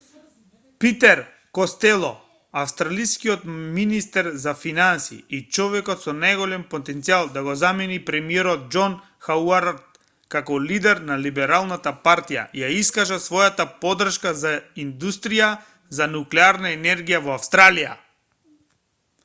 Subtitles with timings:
[0.83, 1.19] питер
[1.57, 2.11] костело
[2.61, 3.41] австралискиот
[3.77, 8.95] министер за финансии и човекот со најголем потенцијал да го замени премиерот џон
[9.27, 10.01] хауард
[10.37, 14.55] како лидер на либералната партија ја искажа својата поддршка за
[14.87, 15.51] индустрија
[15.99, 17.93] за нуклеарна енергија во австралија